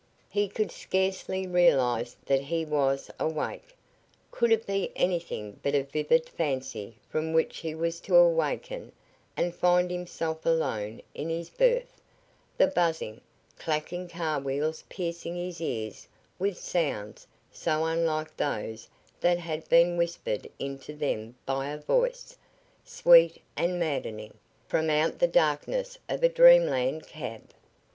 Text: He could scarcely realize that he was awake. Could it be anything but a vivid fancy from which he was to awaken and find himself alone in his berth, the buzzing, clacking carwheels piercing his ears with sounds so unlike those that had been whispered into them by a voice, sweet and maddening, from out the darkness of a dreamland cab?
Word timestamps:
He 0.31 0.47
could 0.49 0.71
scarcely 0.71 1.45
realize 1.45 2.15
that 2.25 2.41
he 2.45 2.65
was 2.65 3.11
awake. 3.19 3.75
Could 4.31 4.51
it 4.51 4.65
be 4.65 4.91
anything 4.95 5.59
but 5.61 5.75
a 5.75 5.83
vivid 5.83 6.27
fancy 6.27 6.95
from 7.07 7.33
which 7.33 7.59
he 7.59 7.75
was 7.75 7.99
to 8.01 8.15
awaken 8.15 8.93
and 9.37 9.53
find 9.53 9.91
himself 9.91 10.43
alone 10.43 11.03
in 11.13 11.29
his 11.29 11.51
berth, 11.51 12.01
the 12.57 12.65
buzzing, 12.65 13.21
clacking 13.59 14.07
carwheels 14.09 14.83
piercing 14.89 15.35
his 15.35 15.61
ears 15.61 16.07
with 16.39 16.57
sounds 16.57 17.27
so 17.51 17.85
unlike 17.85 18.35
those 18.35 18.87
that 19.19 19.37
had 19.37 19.69
been 19.69 19.97
whispered 19.97 20.49
into 20.57 20.95
them 20.95 21.35
by 21.45 21.69
a 21.69 21.77
voice, 21.77 22.35
sweet 22.83 23.39
and 23.55 23.79
maddening, 23.79 24.33
from 24.67 24.89
out 24.89 25.19
the 25.19 25.27
darkness 25.27 25.99
of 26.09 26.23
a 26.23 26.27
dreamland 26.29 27.05
cab? 27.05 27.51